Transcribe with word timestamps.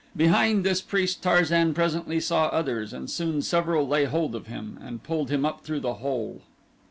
Behind 0.17 0.63
this 0.63 0.81
priest 0.81 1.21
Tarzan 1.21 1.75
presently 1.75 2.19
saw 2.19 2.47
others 2.47 2.91
and 2.91 3.07
soon 3.07 3.43
several 3.43 3.87
lay 3.87 4.05
hold 4.05 4.33
of 4.33 4.47
him 4.47 4.79
and 4.81 5.03
pulled 5.03 5.29
him 5.29 5.45
up 5.45 5.61
through 5.61 5.81
the 5.81 5.93
hole. 6.01 6.41